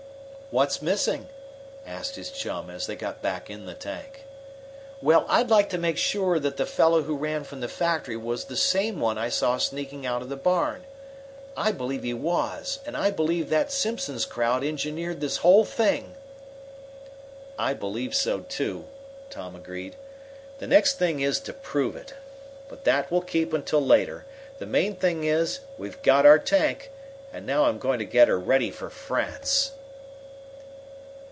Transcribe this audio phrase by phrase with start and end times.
[0.53, 1.29] "What's missing?"
[1.87, 4.25] asked his chum, as they got back in the tank.
[5.01, 8.43] "Well, I'd like to make sure that the fellow who ran from the factory was
[8.43, 10.83] the same one I saw sneaking out of the barn.
[11.55, 16.15] I believe he was, and I believe that Simpson's crowd engineered this whole thing."
[17.57, 18.83] "I believe so, too,"
[19.29, 19.95] Tom agreed.
[20.59, 22.13] "The next thing is to prove it.
[22.67, 24.25] But that will keep until later.
[24.59, 26.91] The main thing is we've got our tank,
[27.31, 29.75] and now I'm going to get her ready for France."